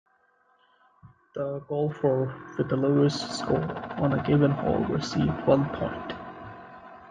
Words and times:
The 1.35 1.59
golfer 1.69 2.35
with 2.57 2.69
the 2.69 2.75
lowest 2.75 3.37
score 3.37 3.61
on 4.01 4.13
a 4.19 4.23
given 4.23 4.49
hole 4.49 4.83
receives 4.85 5.29
one 5.45 5.69
point. 5.77 6.13